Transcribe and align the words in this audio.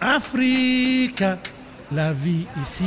Afrique, 0.00 1.24
la 1.92 2.12
vie 2.12 2.46
ici. 2.62 2.84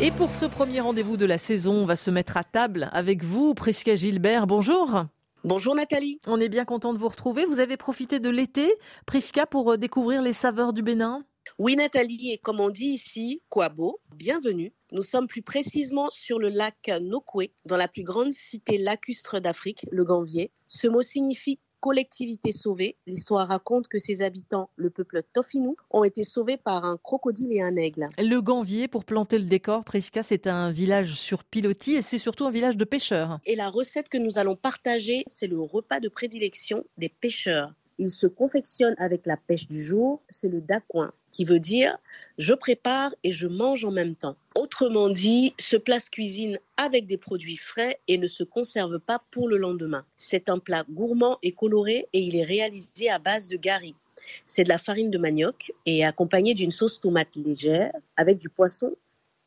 Et 0.00 0.10
pour 0.10 0.30
ce 0.30 0.46
premier 0.46 0.80
rendez-vous 0.80 1.16
de 1.16 1.26
la 1.26 1.38
saison, 1.38 1.74
on 1.74 1.84
va 1.84 1.94
se 1.94 2.10
mettre 2.10 2.36
à 2.36 2.42
table 2.42 2.88
avec 2.92 3.22
vous, 3.22 3.54
Prisca 3.54 3.94
Gilbert. 3.94 4.48
Bonjour. 4.48 5.04
Bonjour 5.44 5.76
Nathalie. 5.76 6.20
On 6.26 6.40
est 6.40 6.48
bien 6.48 6.64
content 6.64 6.92
de 6.92 6.98
vous 6.98 7.08
retrouver. 7.08 7.44
Vous 7.44 7.60
avez 7.60 7.76
profité 7.76 8.18
de 8.18 8.30
l'été, 8.30 8.74
Prisca, 9.06 9.46
pour 9.46 9.72
euh, 9.72 9.76
découvrir 9.76 10.22
les 10.22 10.32
saveurs 10.32 10.72
du 10.72 10.82
Bénin? 10.82 11.22
Oui 11.58 11.74
Nathalie, 11.74 12.30
et 12.30 12.38
comme 12.38 12.60
on 12.60 12.70
dit 12.70 12.86
ici, 12.86 13.42
Kwabo, 13.48 13.98
bienvenue. 14.14 14.72
Nous 14.92 15.02
sommes 15.02 15.26
plus 15.26 15.42
précisément 15.42 16.08
sur 16.12 16.38
le 16.38 16.50
lac 16.50 16.88
Nokwe, 17.00 17.48
dans 17.64 17.76
la 17.76 17.88
plus 17.88 18.04
grande 18.04 18.32
cité 18.32 18.78
lacustre 18.78 19.40
d'Afrique, 19.40 19.84
le 19.90 20.04
Ganvier. 20.04 20.52
Ce 20.68 20.86
mot 20.86 21.02
signifie 21.02 21.58
collectivité 21.80 22.52
sauvée. 22.52 22.96
L'histoire 23.08 23.48
raconte 23.48 23.88
que 23.88 23.98
ses 23.98 24.22
habitants, 24.22 24.70
le 24.76 24.90
peuple 24.90 25.24
Tofinou, 25.32 25.74
ont 25.90 26.04
été 26.04 26.22
sauvés 26.22 26.58
par 26.58 26.84
un 26.84 26.96
crocodile 26.96 27.52
et 27.52 27.60
un 27.60 27.74
aigle. 27.74 28.08
Le 28.18 28.40
Ganvier, 28.40 28.86
pour 28.86 29.04
planter 29.04 29.38
le 29.40 29.46
décor, 29.46 29.82
Prisca, 29.82 30.22
c'est 30.22 30.46
un 30.46 30.70
village 30.70 31.14
sur 31.14 31.42
pilotis 31.42 31.96
et 31.96 32.02
c'est 32.02 32.18
surtout 32.18 32.46
un 32.46 32.52
village 32.52 32.76
de 32.76 32.84
pêcheurs. 32.84 33.40
Et 33.46 33.56
la 33.56 33.68
recette 33.68 34.08
que 34.08 34.18
nous 34.18 34.38
allons 34.38 34.54
partager, 34.54 35.24
c'est 35.26 35.48
le 35.48 35.60
repas 35.60 35.98
de 35.98 36.08
prédilection 36.08 36.84
des 36.98 37.08
pêcheurs. 37.08 37.72
Il 37.98 38.10
se 38.10 38.28
confectionne 38.28 38.94
avec 38.98 39.26
la 39.26 39.36
pêche 39.36 39.66
du 39.66 39.82
jour, 39.82 40.22
c'est 40.28 40.48
le 40.48 40.60
dacoin, 40.60 41.12
qui 41.32 41.44
veut 41.44 41.58
dire 41.58 41.98
je 42.38 42.54
prépare 42.54 43.12
et 43.24 43.32
je 43.32 43.48
mange 43.48 43.84
en 43.84 43.90
même 43.90 44.14
temps. 44.14 44.36
Autrement 44.54 45.08
dit, 45.08 45.52
ce 45.58 45.76
plat 45.76 45.98
se 45.98 46.08
cuisine 46.08 46.60
avec 46.76 47.06
des 47.06 47.18
produits 47.18 47.56
frais 47.56 48.00
et 48.06 48.16
ne 48.16 48.28
se 48.28 48.44
conserve 48.44 49.00
pas 49.00 49.22
pour 49.32 49.48
le 49.48 49.56
lendemain. 49.56 50.06
C'est 50.16 50.48
un 50.48 50.60
plat 50.60 50.84
gourmand 50.88 51.38
et 51.42 51.52
coloré 51.52 52.08
et 52.12 52.20
il 52.20 52.36
est 52.36 52.44
réalisé 52.44 53.10
à 53.10 53.18
base 53.18 53.48
de 53.48 53.56
gari. 53.56 53.96
C'est 54.46 54.64
de 54.64 54.68
la 54.68 54.78
farine 54.78 55.10
de 55.10 55.18
manioc 55.18 55.72
et 55.84 56.04
accompagné 56.04 56.54
d'une 56.54 56.70
sauce 56.70 57.00
tomate 57.00 57.34
légère 57.34 57.92
avec 58.16 58.38
du 58.38 58.48
poisson 58.48 58.94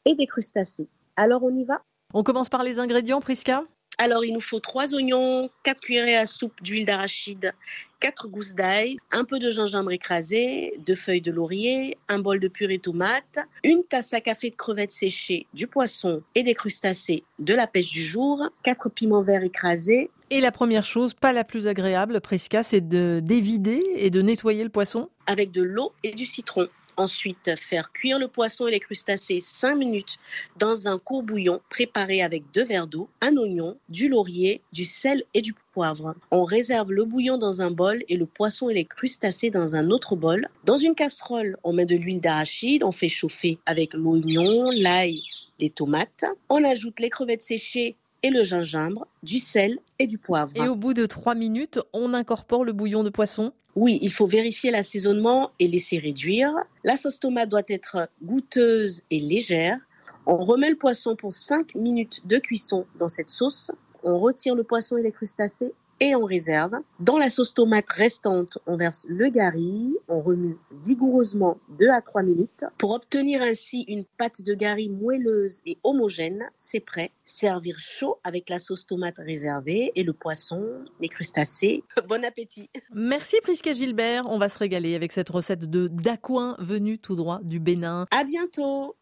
et 0.04 0.16
des 0.16 0.28
crustacés. 0.28 0.90
Alors 1.16 1.44
on 1.44 1.56
y 1.56 1.64
va? 1.64 1.82
On 2.14 2.24
commence 2.24 2.50
par 2.50 2.64
les 2.64 2.80
ingrédients, 2.80 3.22
Prisca? 3.22 3.64
Alors, 3.98 4.26
il 4.26 4.34
nous 4.34 4.42
faut 4.42 4.60
trois 4.60 4.96
oignons, 4.96 5.50
quatre 5.64 5.80
cuillerées 5.80 6.16
à 6.16 6.26
soupe 6.26 6.62
d'huile 6.64 6.86
d'arachide, 6.86 7.54
quatre 8.02 8.28
gousses 8.28 8.56
d'ail, 8.56 8.98
un 9.12 9.24
peu 9.24 9.40
de 9.40 9.50
gingembre 9.50 9.92
écrasé, 9.92 10.74
deux 10.86 10.96
feuilles 10.96 11.22
de 11.22 11.32
laurier, 11.32 11.98
un 12.10 12.20
bol 12.20 12.40
de 12.40 12.48
purée 12.50 12.80
tomate, 12.80 13.40
une 13.64 13.84
tasse 13.84 14.14
à 14.14 14.20
café 14.20 14.50
de 14.50 14.56
crevettes 14.56 14.92
séchées, 14.92 15.46
du 15.54 15.68
poisson 15.68 16.22
et 16.36 16.44
des 16.44 16.56
crustacés, 16.56 17.24
de 17.40 17.54
la 17.54 17.68
pêche 17.68 17.92
du 17.92 18.04
jour, 18.04 18.50
quatre 18.64 18.90
piments 18.90 19.22
verts 19.22 19.44
écrasés. 19.44 20.10
Et 20.32 20.42
la 20.42 20.52
première 20.52 20.86
chose, 20.86 21.14
pas 21.14 21.32
la 21.32 21.44
plus 21.44 21.68
agréable, 21.68 22.22
Prisca, 22.22 22.64
c'est 22.64 22.82
de 22.82 23.22
d'évider 23.24 23.84
et 23.96 24.10
de 24.10 24.22
nettoyer 24.22 24.64
le 24.64 24.70
poisson? 24.70 25.10
Avec 25.28 25.52
de 25.52 25.62
l'eau 25.62 25.92
et 26.04 26.12
du 26.12 26.26
citron. 26.26 26.68
Ensuite, 26.98 27.58
faire 27.58 27.92
cuire 27.92 28.20
le 28.20 28.28
poisson 28.28 28.68
et 28.68 28.72
les 28.72 28.80
crustacés 28.80 29.40
5 29.40 29.76
minutes 29.76 30.18
dans 30.58 30.88
un 30.88 31.00
court 31.00 31.24
bouillon 31.24 31.62
préparé 31.70 32.22
avec 32.22 32.44
deux 32.54 32.64
verres 32.64 32.88
d'eau, 32.88 33.10
un 33.22 33.36
oignon, 33.38 33.78
du 33.90 34.10
laurier, 34.10 34.62
du 34.74 34.86
sel 34.86 35.24
et 35.34 35.42
du 35.42 35.54
poivre. 35.74 36.16
On 36.32 36.44
réserve 36.44 36.92
le 36.92 37.06
bouillon 37.06 37.38
dans 37.38 37.62
un 37.62 37.72
bol 37.72 38.04
et 38.10 38.18
le 38.18 38.26
poisson 38.26 38.70
et 38.70 38.74
les 38.74 38.86
crustacés 38.86 39.50
dans 39.50 39.76
un 39.76 39.90
autre 39.90 40.16
bol. 40.16 40.48
Dans 40.66 40.78
une 40.78 40.96
casserole, 40.96 41.58
on 41.64 41.74
met 41.74 41.86
de 41.86 41.96
l'huile 41.96 42.22
d'arachide, 42.22 42.84
on 42.84 42.92
fait 42.92 43.10
chauffer 43.10 43.58
avec 43.66 43.94
l'oignon, 43.94 44.70
l'ail, 44.72 45.24
les 45.60 45.70
tomates. 45.70 46.26
On 46.50 46.64
ajoute 46.64 47.00
les 47.00 47.10
crevettes 47.10 47.42
séchées 47.42 47.96
et 48.24 48.30
le 48.30 48.44
gingembre, 48.44 49.08
du 49.24 49.40
sel 49.40 49.80
et 50.00 50.08
du 50.08 50.18
poivre. 50.18 50.52
Et 50.56 50.68
au 50.68 50.76
bout 50.76 50.94
de 50.94 51.06
3 51.06 51.36
minutes, 51.36 51.80
on 51.94 52.14
incorpore 52.14 52.64
le 52.64 52.74
bouillon 52.74 53.04
de 53.04 53.10
poisson? 53.10 53.52
Oui, 53.76 54.00
il 54.02 54.12
faut 54.12 54.26
vérifier 54.26 54.70
l'assaisonnement 54.70 55.52
et 55.60 55.68
laisser 55.68 55.98
réduire. 55.98 56.54
La 56.84 56.98
sauce 56.98 57.20
tomate 57.20 57.50
doit 57.50 57.62
être 57.70 58.10
goûteuse 58.22 59.02
et 59.12 59.20
légère. 59.20 59.78
On 60.26 60.38
remet 60.38 60.70
le 60.70 60.76
poisson 60.76 61.16
pour 61.16 61.34
5 61.34 61.76
minutes 61.76 62.22
de 62.28 62.38
cuisson 62.38 62.86
dans 63.00 63.10
cette 63.10 63.30
sauce. 63.30 63.72
On 64.04 64.20
retire 64.20 64.56
le 64.56 64.64
poisson 64.64 64.98
et 64.98 65.02
les 65.02 65.12
crustacés 65.12 65.74
et 66.02 66.16
on 66.16 66.26
réserve. 66.26 66.74
Dans 67.00 67.18
la 67.18 67.30
sauce 67.30 67.54
tomate 67.54 67.90
restante, 67.90 68.58
on 68.66 68.76
verse 68.76 69.06
le 69.08 69.30
gari, 69.30 69.94
on 70.10 70.20
remue 70.20 70.58
vigoureusement 70.84 71.58
2 71.80 71.90
à 71.90 72.02
3 72.02 72.24
minutes 72.24 72.66
pour 72.78 72.92
obtenir 72.92 73.42
ainsi 73.42 73.86
une 73.88 74.04
pâte 74.18 74.42
de 74.42 74.54
gari 74.56 74.90
moelleuse 74.90 75.62
et 75.66 75.78
homogène. 75.84 76.44
C'est 76.56 76.80
prêt. 76.80 77.12
Servir 77.24 77.78
chaud 77.80 78.18
avec 78.24 78.50
la 78.50 78.58
sauce 78.60 78.86
tomate 78.86 79.20
réservée 79.20 79.92
et 79.96 80.04
le 80.04 80.14
poisson, 80.14 80.84
les 81.00 81.08
crustacés. 81.08 81.84
Bon 82.10 82.26
appétit. 82.26 82.70
Merci 82.94 83.38
Prisca 83.42 83.72
Gilbert. 83.72 84.26
On 84.28 84.40
va 84.40 84.50
se 84.50 84.58
régaler 84.58 84.96
avec 84.96 85.12
cette 85.12 85.30
recette 85.30 85.66
de 85.66 85.88
dacoin 85.88 86.56
venu 86.60 86.98
tout 86.98 87.16
droit 87.16 87.40
du 87.44 87.60
Bénin. 87.60 88.06
À 88.12 88.24
bientôt. 88.24 88.96